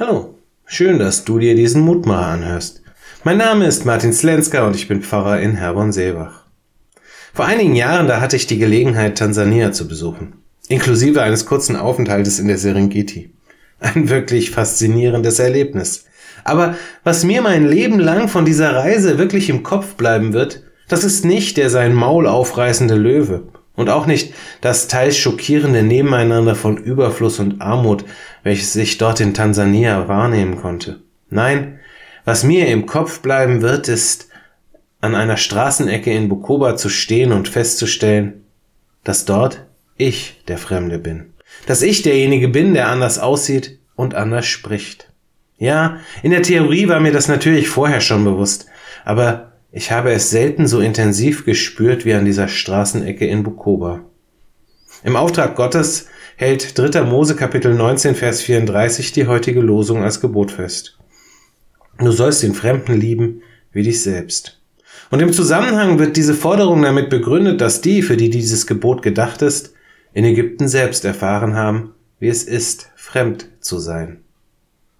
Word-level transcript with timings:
Hallo, 0.00 0.34
schön, 0.64 0.98
dass 0.98 1.26
du 1.26 1.38
dir 1.38 1.54
diesen 1.54 1.82
Mutmacher 1.82 2.28
anhörst. 2.28 2.80
Mein 3.22 3.36
Name 3.36 3.66
ist 3.66 3.84
Martin 3.84 4.14
Slenska 4.14 4.66
und 4.66 4.74
ich 4.74 4.88
bin 4.88 5.02
Pfarrer 5.02 5.42
in 5.42 5.56
Herborn-Seebach. 5.56 6.46
Vor 7.34 7.44
einigen 7.44 7.74
Jahren, 7.74 8.08
da 8.08 8.18
hatte 8.18 8.36
ich 8.36 8.46
die 8.46 8.56
Gelegenheit, 8.56 9.18
Tansania 9.18 9.72
zu 9.72 9.86
besuchen, 9.86 10.36
inklusive 10.68 11.20
eines 11.20 11.44
kurzen 11.44 11.76
Aufenthaltes 11.76 12.38
in 12.38 12.48
der 12.48 12.56
Serengeti. 12.56 13.34
Ein 13.78 14.08
wirklich 14.08 14.52
faszinierendes 14.52 15.38
Erlebnis. 15.38 16.06
Aber 16.44 16.76
was 17.04 17.22
mir 17.22 17.42
mein 17.42 17.68
Leben 17.68 17.98
lang 17.98 18.28
von 18.28 18.46
dieser 18.46 18.74
Reise 18.74 19.18
wirklich 19.18 19.50
im 19.50 19.62
Kopf 19.62 19.96
bleiben 19.96 20.32
wird, 20.32 20.62
das 20.88 21.04
ist 21.04 21.26
nicht 21.26 21.58
der 21.58 21.68
sein 21.68 21.92
Maul 21.92 22.26
aufreißende 22.26 22.94
Löwe 22.94 23.42
und 23.80 23.88
auch 23.88 24.04
nicht 24.04 24.34
das 24.60 24.88
teils 24.88 25.16
schockierende 25.16 25.82
Nebeneinander 25.82 26.54
von 26.54 26.76
Überfluss 26.76 27.38
und 27.38 27.62
Armut, 27.62 28.04
welches 28.42 28.76
ich 28.76 28.98
dort 28.98 29.20
in 29.20 29.32
Tansania 29.32 30.06
wahrnehmen 30.06 30.56
konnte. 30.56 31.00
Nein, 31.30 31.78
was 32.26 32.44
mir 32.44 32.68
im 32.68 32.84
Kopf 32.84 33.20
bleiben 33.20 33.62
wird, 33.62 33.88
ist, 33.88 34.28
an 35.00 35.14
einer 35.14 35.38
Straßenecke 35.38 36.12
in 36.12 36.28
Bukoba 36.28 36.76
zu 36.76 36.90
stehen 36.90 37.32
und 37.32 37.48
festzustellen, 37.48 38.44
dass 39.02 39.24
dort 39.24 39.64
ich 39.96 40.42
der 40.46 40.58
Fremde 40.58 40.98
bin. 40.98 41.32
Dass 41.66 41.80
ich 41.80 42.02
derjenige 42.02 42.48
bin, 42.48 42.74
der 42.74 42.88
anders 42.88 43.18
aussieht 43.18 43.78
und 43.96 44.14
anders 44.14 44.44
spricht. 44.44 45.10
Ja, 45.56 46.00
in 46.22 46.32
der 46.32 46.42
Theorie 46.42 46.86
war 46.88 47.00
mir 47.00 47.12
das 47.12 47.28
natürlich 47.28 47.70
vorher 47.70 48.02
schon 48.02 48.24
bewusst, 48.24 48.66
aber 49.06 49.52
ich 49.72 49.92
habe 49.92 50.10
es 50.10 50.30
selten 50.30 50.66
so 50.66 50.80
intensiv 50.80 51.44
gespürt 51.44 52.04
wie 52.04 52.14
an 52.14 52.24
dieser 52.24 52.48
Straßenecke 52.48 53.26
in 53.26 53.44
Bukoba. 53.44 54.00
Im 55.04 55.14
Auftrag 55.14 55.54
Gottes 55.54 56.08
hält 56.36 56.76
3. 56.76 57.02
Mose 57.02 57.36
Kapitel 57.36 57.74
19 57.74 58.16
Vers 58.16 58.42
34 58.42 59.12
die 59.12 59.26
heutige 59.28 59.60
Losung 59.60 60.02
als 60.02 60.20
Gebot 60.20 60.50
fest. 60.50 60.98
Du 61.98 62.10
sollst 62.10 62.42
den 62.42 62.54
Fremden 62.54 62.94
lieben 62.94 63.42
wie 63.72 63.84
dich 63.84 64.02
selbst. 64.02 64.60
Und 65.10 65.20
im 65.20 65.32
Zusammenhang 65.32 65.98
wird 65.98 66.16
diese 66.16 66.34
Forderung 66.34 66.82
damit 66.82 67.08
begründet, 67.08 67.60
dass 67.60 67.80
die, 67.80 68.02
für 68.02 68.16
die 68.16 68.30
dieses 68.30 68.66
Gebot 68.66 69.02
gedacht 69.02 69.42
ist, 69.42 69.74
in 70.12 70.24
Ägypten 70.24 70.66
selbst 70.66 71.04
erfahren 71.04 71.54
haben, 71.54 71.94
wie 72.18 72.28
es 72.28 72.42
ist, 72.42 72.90
fremd 72.96 73.48
zu 73.60 73.78
sein. 73.78 74.20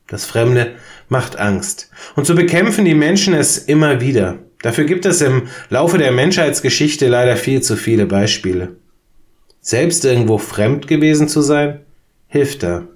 Das 0.06 0.24
Fremde 0.26 0.74
macht 1.08 1.38
Angst. 1.38 1.90
Und 2.14 2.26
so 2.26 2.34
bekämpfen 2.34 2.84
die 2.84 2.94
Menschen 2.94 3.34
es 3.34 3.58
immer 3.58 4.00
wieder. 4.00 4.38
Dafür 4.62 4.84
gibt 4.84 5.06
es 5.06 5.20
im 5.20 5.48
Laufe 5.68 5.98
der 5.98 6.12
Menschheitsgeschichte 6.12 7.08
leider 7.08 7.36
viel 7.36 7.62
zu 7.62 7.76
viele 7.76 8.06
Beispiele. 8.06 8.76
Selbst 9.60 10.04
irgendwo 10.04 10.38
fremd 10.38 10.86
gewesen 10.86 11.28
zu 11.28 11.40
sein, 11.40 11.80
hilft 12.28 12.62
da. 12.62 12.86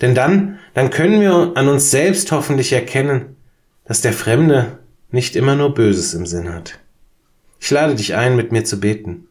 Denn 0.00 0.14
dann, 0.14 0.58
dann 0.74 0.90
können 0.90 1.20
wir 1.20 1.52
an 1.54 1.68
uns 1.68 1.90
selbst 1.90 2.32
hoffentlich 2.32 2.72
erkennen, 2.72 3.36
dass 3.84 4.00
der 4.00 4.12
Fremde 4.12 4.78
nicht 5.10 5.36
immer 5.36 5.54
nur 5.54 5.74
Böses 5.74 6.14
im 6.14 6.26
Sinn 6.26 6.52
hat. 6.52 6.78
Ich 7.60 7.70
lade 7.70 7.94
dich 7.94 8.14
ein, 8.14 8.36
mit 8.36 8.52
mir 8.52 8.64
zu 8.64 8.80
beten. 8.80 9.28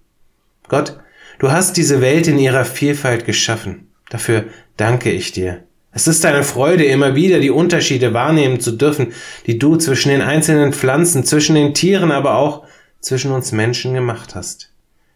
Gott, 0.68 1.00
du 1.40 1.52
hast 1.52 1.78
diese 1.78 2.02
Welt 2.02 2.28
in 2.28 2.40
ihrer 2.40 2.66
Vielfalt 2.66 3.26
geschaffen. 3.26 3.92
Dafür 4.10 4.46
danke 4.78 5.12
ich 5.12 5.32
dir. 5.32 5.64
Es 5.96 6.08
ist 6.08 6.26
eine 6.26 6.44
Freude, 6.44 6.84
immer 6.84 7.16
wieder 7.16 7.40
die 7.40 7.50
Unterschiede 7.50 8.14
wahrnehmen 8.14 8.60
zu 8.60 8.74
dürfen, 8.74 9.14
die 9.46 9.58
du 9.58 9.78
zwischen 9.78 10.10
den 10.10 10.22
einzelnen 10.22 10.74
Pflanzen, 10.74 11.24
zwischen 11.24 11.56
den 11.56 11.74
Tieren, 11.74 12.12
aber 12.12 12.36
auch 12.36 12.66
zwischen 13.00 13.32
uns 13.32 13.54
Menschen 13.54 13.94
gemacht 13.94 14.36
hast. 14.36 14.74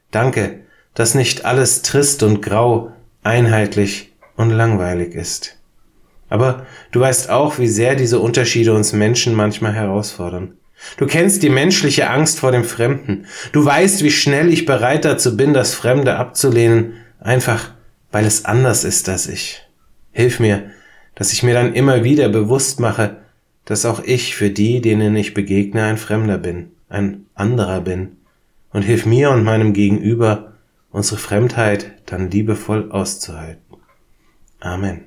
Danke, 0.09 0.61
dass 0.93 1.15
nicht 1.15 1.43
alles 1.43 1.81
trist 1.81 2.23
und 2.23 2.41
grau, 2.41 2.93
einheitlich 3.23 4.13
und 4.37 4.51
langweilig 4.51 5.15
ist. 5.15 5.57
Aber 6.29 6.65
du 6.93 7.01
weißt 7.01 7.29
auch, 7.29 7.59
wie 7.59 7.67
sehr 7.67 7.95
diese 7.95 8.19
Unterschiede 8.19 8.73
uns 8.73 8.93
Menschen 8.93 9.35
manchmal 9.35 9.73
herausfordern. 9.73 10.53
Du 10.95 11.07
kennst 11.07 11.43
die 11.43 11.49
menschliche 11.49 12.09
Angst 12.09 12.39
vor 12.39 12.53
dem 12.53 12.63
Fremden. 12.63 13.25
Du 13.51 13.65
weißt, 13.65 14.01
wie 14.01 14.11
schnell 14.11 14.47
ich 14.47 14.65
bereit 14.65 15.03
dazu 15.03 15.35
bin, 15.35 15.53
das 15.53 15.73
Fremde 15.73 16.15
abzulehnen, 16.15 16.93
einfach 17.19 17.71
weil 18.13 18.25
es 18.25 18.45
anders 18.45 18.85
ist 18.85 19.09
als 19.09 19.27
ich. 19.27 19.68
Hilf 20.11 20.39
mir, 20.39 20.71
dass 21.15 21.33
ich 21.33 21.43
mir 21.43 21.53
dann 21.53 21.73
immer 21.73 22.03
wieder 22.03 22.29
bewusst 22.29 22.79
mache, 22.79 23.17
dass 23.65 23.85
auch 23.85 24.03
ich 24.03 24.35
für 24.35 24.49
die, 24.49 24.81
denen 24.81 25.15
ich 25.15 25.33
begegne, 25.33 25.83
ein 25.83 25.97
Fremder 25.97 26.37
bin, 26.37 26.71
ein 26.89 27.25
anderer 27.35 27.81
bin. 27.81 28.17
Und 28.71 28.83
hilf 28.83 29.05
mir 29.05 29.31
und 29.31 29.43
meinem 29.43 29.73
Gegenüber, 29.73 30.53
unsere 30.91 31.17
Fremdheit 31.17 31.91
dann 32.05 32.31
liebevoll 32.31 32.91
auszuhalten. 32.91 33.77
Amen. 34.59 35.01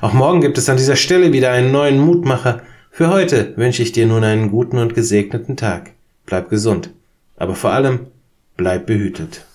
Auch 0.00 0.12
morgen 0.12 0.40
gibt 0.40 0.58
es 0.58 0.68
an 0.68 0.76
dieser 0.76 0.96
Stelle 0.96 1.32
wieder 1.32 1.50
einen 1.50 1.72
neuen 1.72 1.98
Mutmacher. 1.98 2.62
Für 2.90 3.10
heute 3.10 3.56
wünsche 3.56 3.82
ich 3.82 3.92
dir 3.92 4.06
nun 4.06 4.22
einen 4.22 4.50
guten 4.50 4.78
und 4.78 4.94
gesegneten 4.94 5.56
Tag. 5.56 5.92
Bleib 6.26 6.48
gesund, 6.48 6.90
aber 7.36 7.54
vor 7.54 7.70
allem 7.70 8.06
bleib 8.56 8.86
behütet. 8.86 9.46